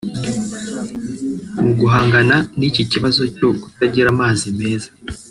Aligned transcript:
Mu 1.63 1.71
guhangana 1.79 2.35
n’iki 2.57 2.83
kibazo 2.91 3.21
cyo 3.37 3.49
kutagira 3.61 4.07
amazi 4.13 4.47
meza 4.59 4.89